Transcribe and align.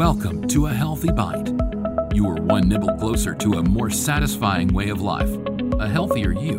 Welcome 0.00 0.48
to 0.48 0.64
A 0.64 0.72
Healthy 0.72 1.12
Bite. 1.12 1.48
You 2.14 2.26
are 2.30 2.40
one 2.40 2.70
nibble 2.70 2.96
closer 2.96 3.34
to 3.34 3.58
a 3.58 3.62
more 3.62 3.90
satisfying 3.90 4.72
way 4.72 4.88
of 4.88 5.02
life, 5.02 5.28
a 5.78 5.86
healthier 5.86 6.32
you, 6.32 6.58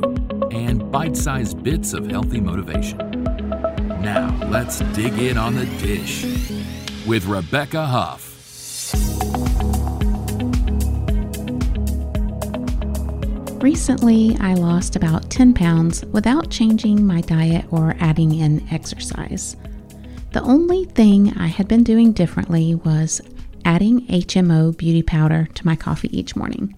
and 0.51 0.91
bite 0.91 1.17
sized 1.17 1.63
bits 1.63 1.93
of 1.93 2.05
healthy 2.05 2.39
motivation. 2.39 2.99
Now, 3.99 4.37
let's 4.51 4.81
dig 4.93 5.17
in 5.17 5.39
on 5.39 5.55
the 5.55 5.65
dish 5.79 6.23
with 7.07 7.25
Rebecca 7.25 7.83
Huff. 7.83 8.93
Recently, 13.59 14.37
I 14.39 14.53
lost 14.53 14.95
about 14.95 15.31
10 15.31 15.55
pounds 15.55 16.05
without 16.05 16.51
changing 16.51 17.03
my 17.07 17.21
diet 17.21 17.65
or 17.71 17.95
adding 17.99 18.35
in 18.35 18.63
exercise. 18.69 19.57
The 20.33 20.43
only 20.43 20.85
thing 20.85 21.33
I 21.33 21.47
had 21.47 21.67
been 21.67 21.83
doing 21.83 22.13
differently 22.13 22.75
was 22.75 23.19
adding 23.65 24.07
HMO 24.07 24.75
beauty 24.75 25.01
powder 25.01 25.47
to 25.53 25.65
my 25.65 25.75
coffee 25.75 26.15
each 26.17 26.35
morning. 26.35 26.75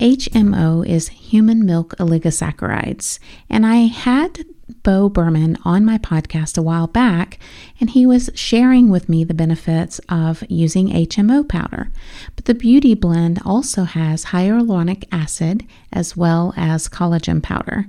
HMO 0.00 0.86
is 0.86 1.08
human 1.08 1.66
milk 1.66 1.94
oligosaccharides, 1.98 3.18
and 3.50 3.66
I 3.66 3.86
had 3.86 4.44
Bo 4.82 5.08
Berman 5.08 5.58
on 5.64 5.84
my 5.84 5.98
podcast 5.98 6.56
a 6.56 6.62
while 6.62 6.86
back, 6.86 7.38
and 7.80 7.90
he 7.90 8.06
was 8.06 8.30
sharing 8.34 8.88
with 8.88 9.08
me 9.08 9.24
the 9.24 9.34
benefits 9.34 10.00
of 10.08 10.42
using 10.48 10.88
HMO 10.88 11.46
powder. 11.46 11.90
But 12.34 12.46
the 12.46 12.54
beauty 12.54 12.94
blend 12.94 13.40
also 13.44 13.84
has 13.84 14.26
hyaluronic 14.26 15.04
acid 15.12 15.66
as 15.92 16.16
well 16.16 16.54
as 16.56 16.88
collagen 16.88 17.42
powder. 17.42 17.86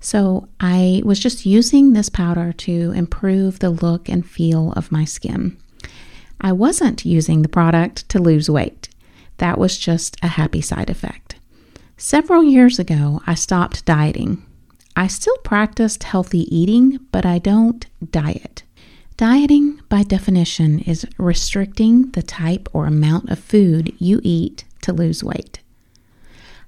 So 0.00 0.48
I 0.60 1.02
was 1.04 1.18
just 1.18 1.46
using 1.46 1.92
this 1.92 2.08
powder 2.08 2.52
to 2.52 2.92
improve 2.92 3.60
the 3.60 3.70
look 3.70 4.08
and 4.08 4.26
feel 4.26 4.72
of 4.72 4.92
my 4.92 5.04
skin. 5.04 5.56
I 6.40 6.52
wasn't 6.52 7.04
using 7.04 7.42
the 7.42 7.48
product 7.48 8.08
to 8.10 8.18
lose 8.18 8.50
weight. 8.50 8.88
That 9.38 9.58
was 9.58 9.78
just 9.78 10.16
a 10.22 10.28
happy 10.28 10.60
side 10.60 10.90
effect. 10.90 11.36
Several 11.96 12.42
years 12.42 12.78
ago, 12.78 13.22
I 13.26 13.34
stopped 13.34 13.84
dieting. 13.84 14.44
I 14.94 15.06
still 15.06 15.36
practiced 15.38 16.04
healthy 16.04 16.54
eating, 16.54 17.00
but 17.10 17.26
I 17.26 17.38
don't 17.38 17.86
diet. 18.10 18.62
Dieting, 19.16 19.80
by 19.88 20.02
definition, 20.02 20.80
is 20.80 21.06
restricting 21.16 22.10
the 22.10 22.22
type 22.22 22.68
or 22.74 22.86
amount 22.86 23.30
of 23.30 23.38
food 23.38 23.94
you 23.98 24.20
eat 24.22 24.64
to 24.82 24.92
lose 24.92 25.24
weight. 25.24 25.60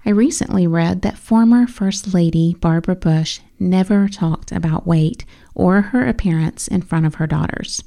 I 0.06 0.10
recently 0.10 0.66
read 0.66 1.02
that 1.02 1.18
former 1.18 1.66
First 1.66 2.14
Lady 2.14 2.54
Barbara 2.54 2.96
Bush 2.96 3.40
never 3.58 4.08
talked 4.08 4.50
about 4.50 4.86
weight 4.86 5.26
or 5.54 5.82
her 5.82 6.06
appearance 6.06 6.68
in 6.68 6.80
front 6.80 7.04
of 7.04 7.16
her 7.16 7.26
daughters. 7.26 7.84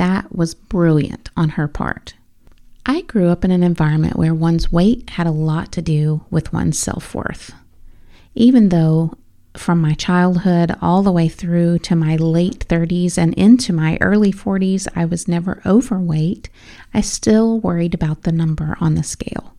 That 0.00 0.34
was 0.34 0.54
brilliant 0.54 1.28
on 1.36 1.50
her 1.50 1.68
part. 1.68 2.14
I 2.86 3.02
grew 3.02 3.28
up 3.28 3.44
in 3.44 3.50
an 3.50 3.62
environment 3.62 4.16
where 4.16 4.32
one's 4.32 4.72
weight 4.72 5.10
had 5.10 5.26
a 5.26 5.30
lot 5.30 5.72
to 5.72 5.82
do 5.82 6.24
with 6.30 6.54
one's 6.54 6.78
self 6.78 7.14
worth. 7.14 7.52
Even 8.34 8.70
though 8.70 9.12
from 9.58 9.78
my 9.78 9.92
childhood 9.92 10.74
all 10.80 11.02
the 11.02 11.12
way 11.12 11.28
through 11.28 11.80
to 11.80 11.94
my 11.94 12.16
late 12.16 12.66
30s 12.66 13.18
and 13.18 13.34
into 13.34 13.74
my 13.74 13.98
early 14.00 14.32
40s, 14.32 14.88
I 14.96 15.04
was 15.04 15.28
never 15.28 15.60
overweight, 15.66 16.48
I 16.94 17.02
still 17.02 17.60
worried 17.60 17.92
about 17.92 18.22
the 18.22 18.32
number 18.32 18.78
on 18.80 18.94
the 18.94 19.02
scale. 19.02 19.54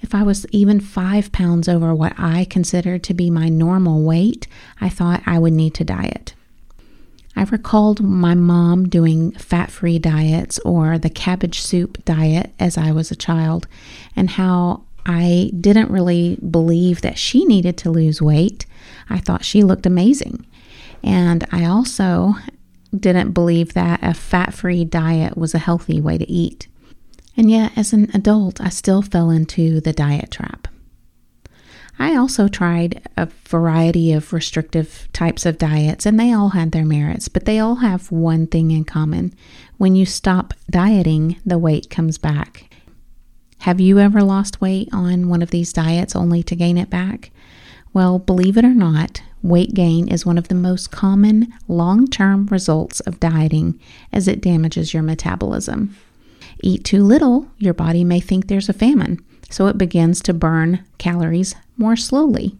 If 0.00 0.14
I 0.14 0.22
was 0.22 0.46
even 0.46 0.80
five 0.80 1.30
pounds 1.30 1.68
over 1.68 1.94
what 1.94 2.14
I 2.16 2.46
considered 2.46 3.02
to 3.02 3.12
be 3.12 3.28
my 3.28 3.50
normal 3.50 4.02
weight, 4.02 4.48
I 4.80 4.88
thought 4.88 5.22
I 5.26 5.38
would 5.38 5.52
need 5.52 5.74
to 5.74 5.84
diet. 5.84 6.32
I 7.34 7.44
recalled 7.44 8.02
my 8.02 8.34
mom 8.34 8.88
doing 8.88 9.32
fat 9.32 9.70
free 9.70 9.98
diets 9.98 10.58
or 10.60 10.98
the 10.98 11.10
cabbage 11.10 11.60
soup 11.60 12.04
diet 12.04 12.52
as 12.58 12.76
I 12.76 12.92
was 12.92 13.10
a 13.10 13.16
child, 13.16 13.66
and 14.14 14.30
how 14.30 14.82
I 15.06 15.50
didn't 15.58 15.90
really 15.90 16.36
believe 16.36 17.00
that 17.00 17.18
she 17.18 17.44
needed 17.44 17.76
to 17.78 17.90
lose 17.90 18.22
weight. 18.22 18.66
I 19.08 19.18
thought 19.18 19.44
she 19.44 19.62
looked 19.62 19.86
amazing. 19.86 20.46
And 21.02 21.46
I 21.50 21.64
also 21.64 22.34
didn't 22.96 23.32
believe 23.32 23.72
that 23.72 24.00
a 24.02 24.14
fat 24.14 24.54
free 24.54 24.84
diet 24.84 25.36
was 25.36 25.54
a 25.54 25.58
healthy 25.58 26.00
way 26.00 26.18
to 26.18 26.30
eat. 26.30 26.68
And 27.36 27.50
yet, 27.50 27.72
as 27.76 27.92
an 27.92 28.10
adult, 28.14 28.60
I 28.60 28.68
still 28.68 29.02
fell 29.02 29.30
into 29.30 29.80
the 29.80 29.92
diet 29.92 30.30
trap. 30.30 30.68
I 31.98 32.16
also 32.16 32.48
tried 32.48 33.02
a 33.16 33.26
variety 33.46 34.12
of 34.12 34.32
restrictive 34.32 35.08
types 35.12 35.46
of 35.46 35.58
diets, 35.58 36.06
and 36.06 36.18
they 36.18 36.32
all 36.32 36.50
had 36.50 36.72
their 36.72 36.84
merits, 36.84 37.28
but 37.28 37.44
they 37.44 37.58
all 37.58 37.76
have 37.76 38.10
one 38.10 38.46
thing 38.46 38.70
in 38.70 38.84
common. 38.84 39.34
When 39.76 39.94
you 39.94 40.06
stop 40.06 40.54
dieting, 40.70 41.36
the 41.44 41.58
weight 41.58 41.90
comes 41.90 42.18
back. 42.18 42.72
Have 43.60 43.80
you 43.80 43.98
ever 44.00 44.22
lost 44.22 44.60
weight 44.60 44.88
on 44.92 45.28
one 45.28 45.42
of 45.42 45.50
these 45.50 45.72
diets 45.72 46.16
only 46.16 46.42
to 46.42 46.56
gain 46.56 46.76
it 46.76 46.90
back? 46.90 47.30
Well, 47.92 48.18
believe 48.18 48.56
it 48.56 48.64
or 48.64 48.74
not, 48.74 49.22
weight 49.42 49.74
gain 49.74 50.08
is 50.08 50.26
one 50.26 50.38
of 50.38 50.48
the 50.48 50.54
most 50.54 50.90
common 50.90 51.52
long 51.68 52.08
term 52.08 52.46
results 52.46 53.00
of 53.00 53.20
dieting 53.20 53.78
as 54.12 54.26
it 54.26 54.40
damages 54.40 54.94
your 54.94 55.02
metabolism. 55.02 55.94
Eat 56.62 56.84
too 56.84 57.02
little, 57.02 57.48
your 57.58 57.74
body 57.74 58.04
may 58.04 58.20
think 58.20 58.46
there's 58.46 58.68
a 58.68 58.72
famine, 58.72 59.18
so 59.50 59.66
it 59.66 59.76
begins 59.76 60.22
to 60.22 60.32
burn 60.32 60.84
calories 60.98 61.56
more 61.76 61.96
slowly. 61.96 62.56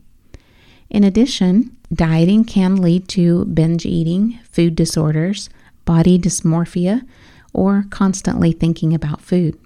In 0.91 1.05
addition, 1.05 1.77
dieting 1.93 2.45
can 2.45 2.77
lead 2.77 3.09
to 3.09 3.45
binge 3.47 3.87
eating, 3.87 4.39
food 4.51 4.75
disorders, 4.75 5.49
body 5.85 6.19
dysmorphia, 6.19 7.07
or 7.53 7.87
constantly 7.91 8.53
thinking 8.53 8.93
about 8.93 9.21
food. 9.21 9.59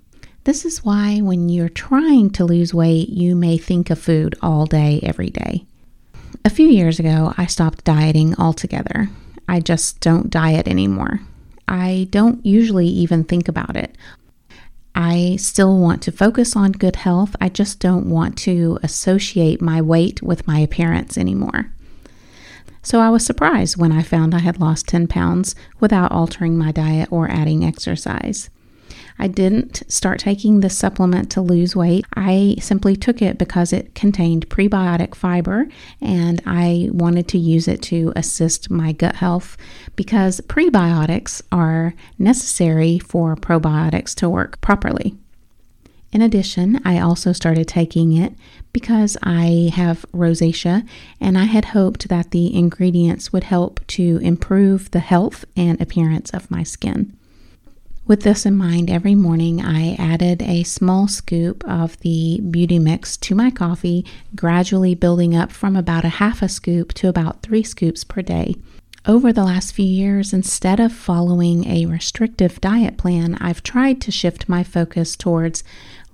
This 0.44 0.64
is 0.64 0.84
why, 0.84 1.20
when 1.20 1.48
you're 1.48 1.69
trying 1.69 2.30
to 2.30 2.44
lose 2.44 2.75
weight, 2.75 3.08
you 3.08 3.34
may 3.34 3.56
think 3.58 3.91
of 3.91 3.98
food 3.98 4.36
all 4.42 4.66
day, 4.66 5.00
every 5.02 5.30
day. 5.30 5.64
A 6.44 6.50
few 6.50 6.69
years 6.69 7.00
ago, 7.00 7.34
I 7.36 7.46
stopped 7.46 7.84
dieting 7.84 8.34
altogether. 8.36 9.08
I 9.48 9.60
just 9.60 10.00
don't 10.00 10.30
diet 10.30 10.69
anymore. 10.69 11.20
I 11.66 12.06
don't 12.10 12.44
usually 12.46 12.86
even 12.86 13.25
think 13.25 13.48
about 13.48 13.76
it. 13.76 13.96
I 14.96 15.36
still 15.36 15.78
want 15.78 16.00
to 16.02 16.12
focus 16.12 16.56
on 16.56 16.72
good 16.72 16.96
health. 16.96 17.36
I 17.38 17.50
just 17.50 17.80
don't 17.80 18.08
want 18.08 18.38
to 18.38 18.78
associate 18.82 19.60
my 19.60 19.82
weight 19.82 20.22
with 20.22 20.46
my 20.46 20.58
appearance 20.58 21.18
anymore. 21.18 21.70
So 22.82 23.00
I 23.00 23.10
was 23.10 23.26
surprised 23.26 23.76
when 23.76 23.92
I 23.92 24.02
found 24.02 24.34
I 24.34 24.38
had 24.38 24.58
lost 24.58 24.88
10 24.88 25.06
pounds 25.06 25.54
without 25.80 26.12
altering 26.12 26.56
my 26.56 26.72
diet 26.72 27.10
or 27.12 27.28
adding 27.28 27.62
exercise. 27.62 28.48
I 29.19 29.28
didn't 29.28 29.82
start 29.91 30.20
taking 30.20 30.60
this 30.60 30.76
supplement 30.76 31.30
to 31.32 31.41
lose 31.41 31.74
weight. 31.74 32.04
I 32.14 32.56
simply 32.60 32.97
took 32.97 33.22
it 33.22 33.38
because 33.38 33.72
it 33.72 33.94
contained 33.94 34.48
prebiotic 34.48 35.14
fiber 35.14 35.69
and 36.00 36.42
I 36.47 36.91
wanted 36.92 37.28
to 37.28 37.38
use 37.38 37.66
it 37.69 37.82
to 37.82 38.12
assist 38.14 38.70
my 38.70 38.92
gut 38.92 39.16
health 39.16 39.56
because 39.96 40.41
prebiotics 40.42 41.42
are 41.50 41.94
necessary 42.19 42.98
for 42.98 43.36
probiotics 43.36 44.14
to 44.16 44.28
work 44.28 44.60
properly. 44.60 45.16
In 46.12 46.22
addition, 46.22 46.80
I 46.84 46.98
also 47.00 47.32
started 47.32 47.69
taking 47.69 48.16
it 48.16 48.34
because 48.72 49.16
I 49.22 49.70
have 49.75 50.06
rosacea 50.12 50.86
and 51.20 51.36
I 51.36 51.44
had 51.44 51.66
hoped 51.66 52.08
that 52.08 52.30
the 52.30 52.54
ingredients 52.56 53.32
would 53.32 53.44
help 53.44 53.86
to 53.88 54.19
improve 54.22 54.91
the 54.92 55.00
health 55.00 55.44
and 55.56 55.80
appearance 55.80 56.30
of 56.30 56.50
my 56.50 56.62
skin. 56.62 57.16
With 58.06 58.22
this 58.22 58.47
in 58.47 58.55
mind, 58.55 58.89
every 58.89 59.17
morning 59.17 59.61
I 59.61 59.94
added 59.94 60.41
a 60.41 60.62
small 60.62 61.09
scoop 61.09 61.65
of 61.69 61.99
the 62.03 62.41
beauty 62.41 62.78
mix 62.78 63.17
to 63.17 63.34
my 63.34 63.50
coffee, 63.50 64.06
gradually 64.37 64.94
building 64.94 65.34
up 65.34 65.50
from 65.50 65.75
about 65.75 66.05
a 66.05 66.21
half 66.21 66.41
a 66.41 66.49
scoop 66.49 66.94
to 66.94 67.09
about 67.09 67.43
three 67.43 67.65
scoops 67.65 68.05
per 68.05 68.22
day. 68.22 68.55
Over 69.06 69.33
the 69.33 69.43
last 69.43 69.72
few 69.72 69.84
years, 69.84 70.33
instead 70.33 70.78
of 70.78 70.93
following 70.93 71.67
a 71.67 71.87
restrictive 71.87 72.61
diet 72.61 72.97
plan, 72.97 73.39
I've 73.41 73.65
tried 73.65 74.00
to 74.03 74.12
shift 74.12 74.49
my 74.49 74.62
focus 74.62 75.17
towards 75.17 75.64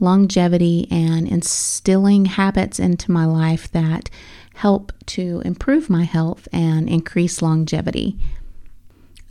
longevity 0.01 0.89
and 0.91 1.29
instilling 1.29 2.25
habits 2.25 2.81
into 2.81 3.13
my 3.13 3.27
life 3.27 3.71
that 3.73 4.09
help 4.55 4.93
to 5.07 5.43
improve 5.45 5.91
my 5.91 6.05
health 6.05 6.49
and 6.55 6.89
increase 6.89 7.43
longevity. 7.43 8.17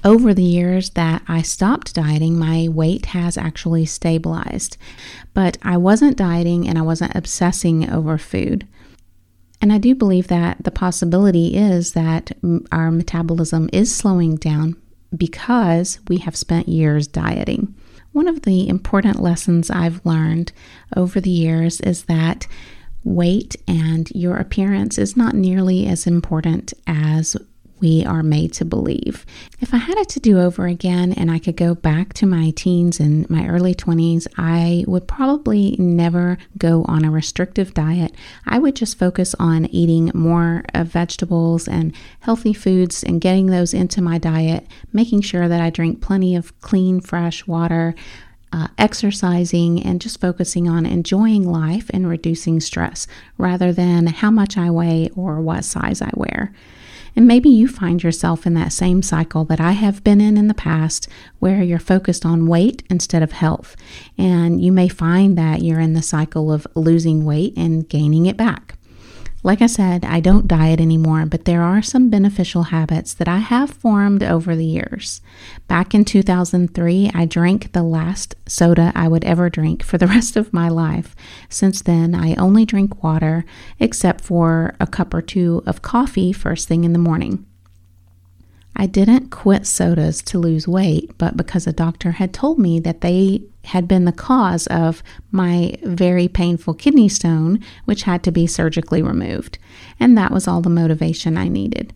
Over 0.03 0.33
the 0.33 0.43
years 0.43 0.91
that 0.91 1.21
I 1.27 1.43
stopped 1.43 1.93
dieting, 1.93 2.37
my 2.37 2.67
weight 2.69 3.07
has 3.07 3.37
actually 3.37 3.85
stabilized. 3.85 4.77
But 5.33 5.57
I 5.61 5.77
wasn't 5.77 6.17
dieting 6.17 6.67
and 6.67 6.77
I 6.77 6.81
wasn't 6.81 7.15
obsessing 7.15 7.89
over 7.89 8.17
food. 8.17 8.67
And 9.61 9.71
I 9.71 9.77
do 9.77 9.93
believe 9.93 10.27
that 10.29 10.63
the 10.63 10.71
possibility 10.71 11.55
is 11.55 11.93
that 11.93 12.31
our 12.71 12.89
metabolism 12.89 13.69
is 13.71 13.93
slowing 13.93 14.37
down 14.37 14.75
because 15.15 15.99
we 16.07 16.17
have 16.17 16.35
spent 16.35 16.67
years 16.67 17.05
dieting. 17.05 17.75
One 18.11 18.27
of 18.27 18.41
the 18.41 18.67
important 18.67 19.21
lessons 19.21 19.69
I've 19.69 20.03
learned 20.03 20.51
over 20.95 21.21
the 21.21 21.29
years 21.29 21.79
is 21.81 22.05
that 22.05 22.47
weight 23.03 23.55
and 23.67 24.09
your 24.11 24.37
appearance 24.37 24.97
is 24.97 25.15
not 25.15 25.35
nearly 25.35 25.85
as 25.85 26.07
important 26.07 26.73
as 26.87 27.37
we 27.81 28.05
are 28.05 28.23
made 28.23 28.53
to 28.53 28.65
believe. 28.65 29.25
If 29.59 29.73
I 29.73 29.77
had 29.77 29.97
it 29.97 30.07
to 30.09 30.19
do 30.19 30.39
over 30.39 30.67
again 30.67 31.11
and 31.13 31.29
I 31.29 31.39
could 31.39 31.57
go 31.57 31.75
back 31.75 32.13
to 32.13 32.25
my 32.25 32.51
teens 32.55 32.99
and 32.99 33.29
my 33.29 33.47
early 33.47 33.75
20s, 33.75 34.27
I 34.37 34.85
would 34.87 35.07
probably 35.07 35.75
never 35.77 36.37
go 36.57 36.85
on 36.85 37.03
a 37.03 37.11
restrictive 37.11 37.73
diet. 37.73 38.13
I 38.45 38.59
would 38.59 38.75
just 38.75 38.97
focus 38.97 39.35
on 39.39 39.65
eating 39.65 40.11
more 40.13 40.63
of 40.73 40.87
vegetables 40.87 41.67
and 41.67 41.93
healthy 42.21 42.53
foods 42.53 43.03
and 43.03 43.19
getting 43.19 43.47
those 43.47 43.73
into 43.73 44.01
my 44.01 44.17
diet, 44.17 44.67
making 44.93 45.21
sure 45.21 45.47
that 45.47 45.61
I 45.61 45.69
drink 45.69 46.01
plenty 46.01 46.35
of 46.35 46.59
clean, 46.61 47.01
fresh 47.01 47.47
water 47.47 47.95
uh, 48.53 48.67
exercising 48.77 49.81
and 49.83 50.01
just 50.01 50.19
focusing 50.19 50.67
on 50.67 50.85
enjoying 50.85 51.43
life 51.49 51.89
and 51.93 52.07
reducing 52.07 52.59
stress 52.59 53.07
rather 53.37 53.71
than 53.71 54.07
how 54.07 54.29
much 54.29 54.57
I 54.57 54.69
weigh 54.69 55.09
or 55.15 55.39
what 55.39 55.63
size 55.63 56.01
I 56.01 56.11
wear. 56.13 56.53
And 57.15 57.27
maybe 57.27 57.49
you 57.49 57.67
find 57.67 58.01
yourself 58.01 58.45
in 58.45 58.53
that 58.53 58.71
same 58.73 59.01
cycle 59.01 59.43
that 59.45 59.59
I 59.59 59.71
have 59.71 60.03
been 60.03 60.21
in 60.21 60.37
in 60.37 60.47
the 60.47 60.53
past 60.53 61.07
where 61.39 61.61
you're 61.61 61.79
focused 61.79 62.25
on 62.25 62.47
weight 62.47 62.83
instead 62.89 63.21
of 63.21 63.33
health. 63.33 63.75
And 64.17 64.61
you 64.61 64.71
may 64.71 64.87
find 64.87 65.37
that 65.37 65.61
you're 65.61 65.79
in 65.79 65.93
the 65.93 66.01
cycle 66.01 66.51
of 66.51 66.65
losing 66.75 67.25
weight 67.25 67.53
and 67.57 67.87
gaining 67.87 68.25
it 68.25 68.37
back. 68.37 68.77
Like 69.43 69.61
I 69.61 69.65
said, 69.65 70.05
I 70.05 70.19
don't 70.19 70.47
diet 70.47 70.79
anymore, 70.79 71.25
but 71.25 71.45
there 71.45 71.63
are 71.63 71.81
some 71.81 72.11
beneficial 72.11 72.63
habits 72.63 73.15
that 73.15 73.27
I 73.27 73.39
have 73.39 73.71
formed 73.71 74.21
over 74.21 74.55
the 74.55 74.65
years. 74.65 75.19
Back 75.67 75.95
in 75.95 76.05
2003, 76.05 77.09
I 77.15 77.25
drank 77.25 77.71
the 77.71 77.81
last 77.81 78.35
soda 78.47 78.91
I 78.93 79.07
would 79.07 79.23
ever 79.23 79.49
drink 79.49 79.81
for 79.81 79.97
the 79.97 80.07
rest 80.15 80.37
of 80.37 80.53
my 80.53 80.69
life. 80.69 81.15
Since 81.49 81.81
then, 81.81 82.13
I 82.13 82.35
only 82.35 82.65
drink 82.65 83.03
water, 83.03 83.43
except 83.79 84.21
for 84.21 84.75
a 84.79 84.85
cup 84.85 85.11
or 85.11 85.23
two 85.23 85.63
of 85.65 85.81
coffee 85.81 86.31
first 86.31 86.67
thing 86.67 86.83
in 86.83 86.93
the 86.93 86.99
morning. 86.99 87.45
I 88.75 88.85
didn't 88.85 89.29
quit 89.29 89.67
sodas 89.67 90.21
to 90.23 90.39
lose 90.39 90.67
weight, 90.67 91.11
but 91.17 91.37
because 91.37 91.67
a 91.67 91.73
doctor 91.73 92.11
had 92.11 92.33
told 92.33 92.57
me 92.57 92.79
that 92.79 93.01
they 93.01 93.43
had 93.65 93.87
been 93.87 94.05
the 94.05 94.11
cause 94.11 94.65
of 94.67 95.03
my 95.31 95.75
very 95.83 96.27
painful 96.27 96.73
kidney 96.73 97.09
stone, 97.09 97.59
which 97.85 98.03
had 98.03 98.23
to 98.23 98.31
be 98.31 98.47
surgically 98.47 99.01
removed. 99.01 99.59
And 99.99 100.17
that 100.17 100.31
was 100.31 100.47
all 100.47 100.61
the 100.61 100.69
motivation 100.69 101.37
I 101.37 101.47
needed. 101.47 101.93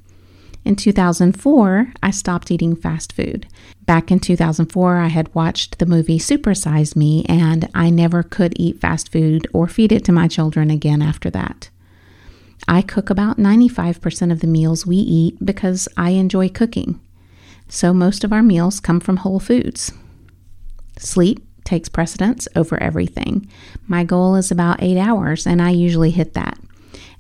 In 0.64 0.76
2004, 0.76 1.94
I 2.02 2.12
stopped 2.12 2.50
eating 2.50 2.76
fast 2.76 3.14
food. 3.14 3.48
Back 3.86 4.12
in 4.12 4.20
2004, 4.20 4.98
I 4.98 5.08
had 5.08 5.34
watched 5.36 5.78
the 5.78 5.86
movie 5.86 6.18
Supersize 6.18 6.96
Me, 6.96 7.24
and 7.30 7.70
I 7.76 7.92
never 7.92 8.24
could 8.24 8.54
eat 8.56 8.82
fast 8.82 9.12
food 9.12 9.48
or 9.54 9.68
feed 9.68 9.92
it 9.92 10.04
to 10.06 10.12
my 10.12 10.28
children 10.28 10.72
again 10.72 11.04
after 11.04 11.30
that. 11.30 11.70
I 12.68 12.82
cook 12.82 13.10
about 13.10 13.38
95% 13.38 14.32
of 14.32 14.40
the 14.40 14.48
meals 14.48 14.86
we 14.86 14.98
eat 14.98 15.44
because 15.44 15.88
I 15.96 16.12
enjoy 16.12 16.50
cooking. 16.50 17.00
So 17.68 17.94
most 17.94 18.24
of 18.24 18.34
our 18.34 18.44
meals 18.44 18.80
come 18.80 19.00
from 19.00 19.18
whole 19.18 19.40
foods. 19.40 19.92
Sleep 20.98 21.46
takes 21.64 21.90
precedence 21.90 22.48
over 22.56 22.82
everything. 22.82 23.50
My 23.88 24.04
goal 24.04 24.36
is 24.36 24.52
about 24.52 24.82
eight 24.82 24.98
hours, 24.98 25.48
and 25.48 25.62
I 25.62 25.72
usually 25.72 26.12
hit 26.12 26.34
that. 26.34 26.60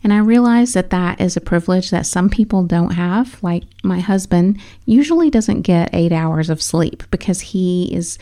And 0.04 0.14
I 0.14 0.20
realize 0.20 0.74
that 0.74 0.92
that 0.92 1.20
is 1.20 1.36
a 1.36 1.42
privilege 1.42 1.90
that 1.90 2.06
some 2.06 2.30
people 2.30 2.64
don't 2.64 2.92
have. 2.92 3.42
Like 3.42 3.64
my 3.84 4.00
husband 4.00 4.62
usually 4.86 5.32
doesn't 5.32 5.64
get 5.64 5.90
eight 5.94 6.12
hours 6.12 6.50
of 6.50 6.62
sleep 6.62 7.04
because 7.10 7.42
he 7.42 7.92
is 7.94 8.20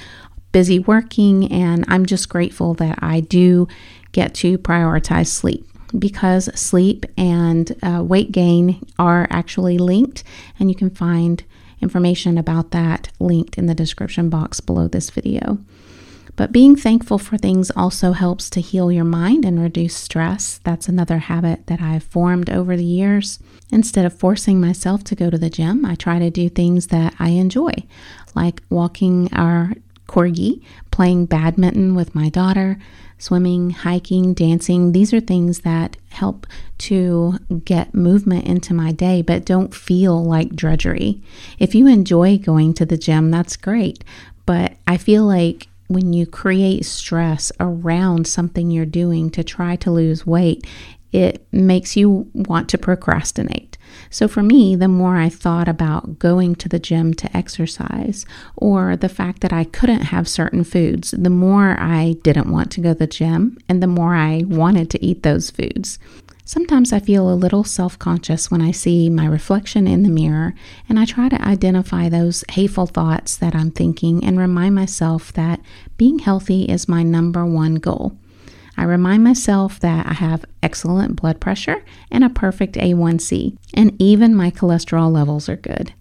busy 0.54 0.80
working, 0.80 1.52
and 1.52 1.84
I'm 1.88 2.06
just 2.06 2.30
grateful 2.30 2.74
that 2.76 3.00
I 3.02 3.19
do 3.19 3.68
get 4.14 4.34
to 4.36 4.58
prioritize 4.58 5.28
sleep 5.28 5.68
because 5.98 6.50
sleep 6.60 7.06
and 7.18 7.75
uh, 7.84 8.04
weight 8.04 8.31
gain 8.31 8.86
are 8.98 9.28
actually 9.30 9.78
linked, 9.78 10.24
and 10.60 10.69
you 10.69 10.75
can 10.75 10.90
find 10.90 11.44
information 11.81 12.38
about 12.38 12.72
that 12.72 13.10
linked 13.19 13.57
in 13.57 13.66
the 13.66 13.75
description 13.75 14.30
box 14.30 14.60
below 14.60 14.88
this 14.88 15.10
video. 15.10 15.60
But 16.36 16.51
being 16.51 16.75
thankful 16.75 17.19
for 17.19 17.38
things 17.38 17.69
also 17.72 18.13
helps 18.13 18.50
to 18.51 18.62
heal 18.62 18.92
your 18.92 19.04
mind 19.04 19.45
and 19.45 19.62
reduce 19.62 19.95
stress. 19.95 20.60
That's 20.63 20.90
another 20.90 21.19
habit 21.19 21.68
that 21.68 21.80
I've 21.80 22.04
formed 22.04 22.50
over 22.50 22.75
the 22.75 22.84
years. 22.84 23.38
Instead 23.72 24.06
of 24.06 24.18
forcing 24.18 24.60
myself 24.60 25.04
to 25.06 25.16
go 25.16 25.30
to 25.30 25.38
the 25.38 25.50
gym, 25.50 25.86
I 25.86 25.94
try 25.94 26.18
to 26.18 26.31
do 26.31 26.50
things 26.50 26.88
that 26.88 27.13
I 27.19 27.30
enjoy, 27.30 27.74
like 28.34 28.63
walking 28.69 29.31
our 29.34 29.74
corgi, 30.13 30.62
playing 30.92 31.25
badminton 31.25 31.95
with 31.95 32.13
my 32.13 32.30
daughter, 32.30 32.77
swimming, 33.18 33.71
hiking, 33.71 34.33
dancing. 34.33 34.92
These 34.92 35.12
are 35.12 35.19
things 35.19 35.62
that 35.62 35.98
help 36.10 36.45
to 36.80 37.39
get 37.65 37.95
movement 37.95 38.45
into 38.45 38.75
my 38.75 38.92
day, 38.92 39.24
but 39.24 39.45
don't 39.45 39.74
feel 39.74 40.24
like 40.24 40.56
drudgery. 40.56 41.21
If 41.57 41.74
you 41.74 41.88
enjoy 41.88 42.38
going 42.38 42.75
to 42.75 42.86
the 42.86 42.98
gym, 42.98 43.31
that's 43.31 43.57
great. 43.57 44.04
But 44.45 44.74
I 44.86 44.98
feel 44.98 45.25
like 45.25 45.68
when 45.88 46.13
you 46.13 46.27
create 46.27 46.86
stress 46.86 47.51
around 47.59 48.27
something 48.27 48.69
you're 48.69 48.86
doing 48.86 49.31
to 49.31 49.44
try 49.44 49.75
to 49.77 49.92
lose 49.92 50.27
weight, 50.27 50.68
it 51.12 51.45
makes 51.51 51.95
you 51.95 52.30
want 52.33 52.69
to 52.69 52.77
procrastinate. 52.77 53.73
So, 54.10 54.28
for 54.28 54.44
me, 54.44 54.75
the 54.75 54.88
more 54.88 55.18
I 55.18 55.30
thought 55.30 55.68
about 55.68 56.19
going 56.19 56.56
to 56.56 56.69
the 56.69 56.80
gym 56.80 57.13
to 57.16 57.36
exercise, 57.36 58.25
or 58.56 58.95
the 58.95 59.10
fact 59.10 59.42
that 59.42 59.54
I 59.54 59.63
couldn't 59.63 60.04
have 60.04 60.28
certain 60.28 60.63
foods, 60.63 61.12
the 61.12 61.30
more 61.30 61.78
I 61.80 62.16
didn't 62.24 62.51
want 62.51 62.72
to 62.72 62.81
go 62.81 62.94
to 62.94 63.00
the 63.00 63.07
gym, 63.07 63.57
and 63.68 63.81
the 63.81 63.88
more 63.88 64.16
I 64.16 64.44
wanted 64.48 64.90
to 64.92 65.06
eat 65.06 65.24
those 65.24 65.50
foods. 65.50 66.00
Sometimes 66.45 66.92
I 66.92 67.00
feel 67.00 67.31
a 67.31 67.36
little 67.36 67.63
self 67.63 67.98
conscious 67.98 68.51
when 68.51 68.62
I 68.62 68.72
see 68.72 69.10
my 69.10 69.25
reflection 69.25 69.88
in 69.88 70.04
the 70.04 70.10
mirror, 70.10 70.54
and 70.90 71.00
I 71.00 71.06
try 71.06 71.30
to 71.30 71.42
identify 71.42 72.10
those 72.10 72.44
hateful 72.51 72.86
thoughts 72.86 73.38
that 73.38 73.56
I'm 73.56 73.72
thinking 73.72 74.24
and 74.24 74.38
remind 74.38 74.75
myself 74.75 75.31
that 75.34 75.62
being 75.95 76.19
healthy 76.19 76.66
is 76.66 76.90
my 76.90 77.01
number 77.01 77.45
one 77.45 77.75
goal. 77.75 78.18
I 78.78 78.84
remind 78.84 79.24
myself 79.24 79.80
that 79.81 80.08
I 80.08 80.14
have 80.14 80.46
excellent 80.62 81.16
blood 81.16 81.40
pressure 81.40 81.84
and 82.12 82.24
a 82.24 82.30
perfect 82.30 82.75
A1C, 82.75 83.58
and 83.74 83.96
even 84.02 84.36
my 84.36 84.52
cholesterol 84.52 85.12
levels 85.12 85.48
are 85.48 85.56
good. 85.56 85.94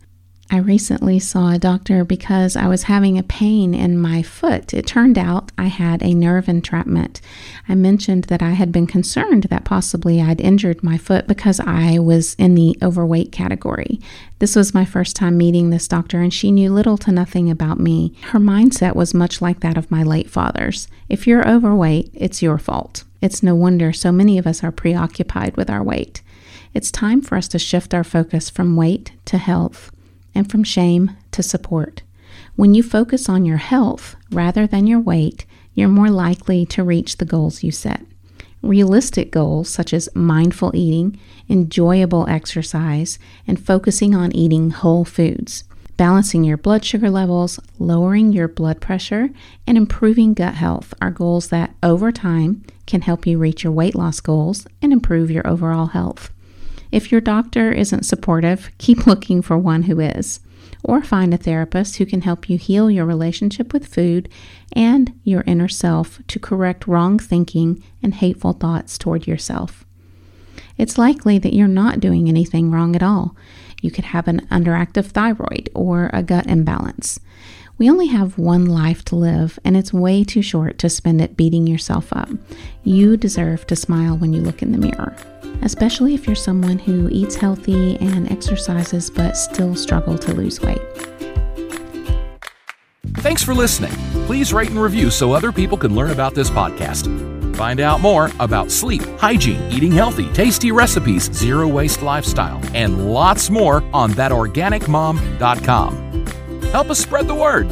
I 0.54 0.58
recently 0.58 1.18
saw 1.18 1.50
a 1.50 1.58
doctor 1.58 2.04
because 2.04 2.56
I 2.56 2.66
was 2.66 2.82
having 2.82 3.16
a 3.16 3.22
pain 3.22 3.72
in 3.72 3.96
my 3.96 4.20
foot. 4.20 4.74
It 4.74 4.86
turned 4.86 5.16
out 5.16 5.50
I 5.56 5.68
had 5.68 6.02
a 6.02 6.12
nerve 6.12 6.46
entrapment. 6.46 7.22
I 7.70 7.74
mentioned 7.74 8.24
that 8.24 8.42
I 8.42 8.50
had 8.50 8.70
been 8.70 8.86
concerned 8.86 9.44
that 9.44 9.64
possibly 9.64 10.20
I'd 10.20 10.42
injured 10.42 10.82
my 10.82 10.98
foot 10.98 11.26
because 11.26 11.58
I 11.58 11.98
was 12.00 12.34
in 12.34 12.54
the 12.54 12.76
overweight 12.82 13.32
category. 13.32 13.98
This 14.40 14.54
was 14.54 14.74
my 14.74 14.84
first 14.84 15.16
time 15.16 15.38
meeting 15.38 15.70
this 15.70 15.88
doctor, 15.88 16.20
and 16.20 16.34
she 16.34 16.52
knew 16.52 16.70
little 16.70 16.98
to 16.98 17.10
nothing 17.10 17.50
about 17.50 17.80
me. 17.80 18.12
Her 18.24 18.38
mindset 18.38 18.94
was 18.94 19.14
much 19.14 19.40
like 19.40 19.60
that 19.60 19.78
of 19.78 19.90
my 19.90 20.02
late 20.02 20.28
father's. 20.28 20.86
If 21.08 21.26
you're 21.26 21.48
overweight, 21.48 22.10
it's 22.12 22.42
your 22.42 22.58
fault. 22.58 23.04
It's 23.22 23.42
no 23.42 23.54
wonder 23.54 23.94
so 23.94 24.12
many 24.12 24.36
of 24.36 24.46
us 24.46 24.62
are 24.62 24.70
preoccupied 24.70 25.56
with 25.56 25.70
our 25.70 25.82
weight. 25.82 26.20
It's 26.74 26.90
time 26.90 27.22
for 27.22 27.36
us 27.36 27.48
to 27.48 27.58
shift 27.58 27.94
our 27.94 28.04
focus 28.04 28.50
from 28.50 28.76
weight 28.76 29.12
to 29.24 29.38
health 29.38 29.90
and 30.34 30.50
from 30.50 30.64
shame 30.64 31.16
to 31.32 31.42
support. 31.42 32.02
When 32.56 32.74
you 32.74 32.82
focus 32.82 33.28
on 33.28 33.44
your 33.44 33.58
health 33.58 34.16
rather 34.30 34.66
than 34.66 34.86
your 34.86 35.00
weight, 35.00 35.46
you're 35.74 35.88
more 35.88 36.10
likely 36.10 36.66
to 36.66 36.84
reach 36.84 37.16
the 37.16 37.24
goals 37.24 37.62
you 37.62 37.70
set. 37.70 38.02
Realistic 38.62 39.30
goals 39.30 39.68
such 39.68 39.92
as 39.92 40.08
mindful 40.14 40.70
eating, 40.74 41.18
enjoyable 41.48 42.28
exercise, 42.28 43.18
and 43.46 43.64
focusing 43.64 44.14
on 44.14 44.34
eating 44.36 44.70
whole 44.70 45.04
foods, 45.04 45.64
balancing 45.96 46.44
your 46.44 46.56
blood 46.56 46.84
sugar 46.84 47.10
levels, 47.10 47.58
lowering 47.78 48.32
your 48.32 48.48
blood 48.48 48.80
pressure, 48.80 49.30
and 49.66 49.76
improving 49.76 50.34
gut 50.34 50.54
health 50.54 50.94
are 51.00 51.10
goals 51.10 51.48
that 51.48 51.74
over 51.82 52.12
time 52.12 52.62
can 52.86 53.00
help 53.00 53.26
you 53.26 53.38
reach 53.38 53.64
your 53.64 53.72
weight 53.72 53.94
loss 53.94 54.20
goals 54.20 54.66
and 54.80 54.92
improve 54.92 55.30
your 55.30 55.46
overall 55.46 55.86
health. 55.86 56.30
If 56.92 57.10
your 57.10 57.22
doctor 57.22 57.72
isn't 57.72 58.04
supportive, 58.04 58.70
keep 58.76 59.06
looking 59.06 59.40
for 59.40 59.56
one 59.56 59.84
who 59.84 59.98
is. 59.98 60.40
Or 60.84 61.02
find 61.02 61.32
a 61.32 61.38
therapist 61.38 61.96
who 61.96 62.06
can 62.06 62.22
help 62.22 62.50
you 62.50 62.58
heal 62.58 62.90
your 62.90 63.06
relationship 63.06 63.72
with 63.72 63.86
food 63.86 64.28
and 64.74 65.12
your 65.24 65.42
inner 65.46 65.68
self 65.68 66.20
to 66.26 66.38
correct 66.38 66.86
wrong 66.86 67.18
thinking 67.18 67.82
and 68.02 68.14
hateful 68.14 68.52
thoughts 68.52 68.98
toward 68.98 69.26
yourself. 69.26 69.84
It's 70.76 70.98
likely 70.98 71.38
that 71.38 71.54
you're 71.54 71.68
not 71.68 72.00
doing 72.00 72.28
anything 72.28 72.70
wrong 72.70 72.94
at 72.94 73.02
all. 73.02 73.36
You 73.80 73.90
could 73.90 74.06
have 74.06 74.28
an 74.28 74.46
underactive 74.50 75.06
thyroid 75.06 75.70
or 75.74 76.10
a 76.12 76.22
gut 76.22 76.46
imbalance. 76.46 77.20
We 77.82 77.90
only 77.90 78.06
have 78.06 78.38
one 78.38 78.66
life 78.66 79.04
to 79.06 79.16
live, 79.16 79.58
and 79.64 79.76
it's 79.76 79.92
way 79.92 80.22
too 80.22 80.40
short 80.40 80.78
to 80.78 80.88
spend 80.88 81.20
it 81.20 81.36
beating 81.36 81.66
yourself 81.66 82.12
up. 82.12 82.28
You 82.84 83.16
deserve 83.16 83.66
to 83.66 83.74
smile 83.74 84.16
when 84.16 84.32
you 84.32 84.40
look 84.40 84.62
in 84.62 84.70
the 84.70 84.78
mirror 84.78 85.16
especially 85.62 86.14
if 86.14 86.26
you're 86.26 86.36
someone 86.36 86.78
who 86.78 87.08
eats 87.10 87.34
healthy 87.34 87.96
and 87.98 88.30
exercises 88.30 89.10
but 89.10 89.36
still 89.36 89.74
struggle 89.74 90.18
to 90.18 90.34
lose 90.34 90.60
weight. 90.60 90.82
Thanks 93.16 93.42
for 93.42 93.54
listening. 93.54 93.92
Please 94.26 94.52
rate 94.52 94.70
and 94.70 94.80
review 94.80 95.10
so 95.10 95.32
other 95.32 95.52
people 95.52 95.78
can 95.78 95.94
learn 95.94 96.10
about 96.10 96.34
this 96.34 96.50
podcast. 96.50 97.56
Find 97.56 97.80
out 97.80 98.00
more 98.00 98.30
about 98.40 98.70
sleep, 98.70 99.02
hygiene, 99.18 99.62
eating 99.70 99.92
healthy, 99.92 100.30
tasty 100.32 100.72
recipes, 100.72 101.30
zero 101.32 101.68
waste 101.68 102.02
lifestyle, 102.02 102.60
and 102.74 103.12
lots 103.12 103.50
more 103.50 103.84
on 103.92 104.10
thatorganicmom.com. 104.12 106.11
Help 106.72 106.88
us 106.88 106.98
spread 106.98 107.28
the 107.28 107.34
word. 107.34 107.68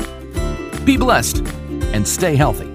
Be 0.85 0.99
blessed 0.99 1.39
and 1.95 2.07
stay 2.07 2.37
healthy. 2.37 2.70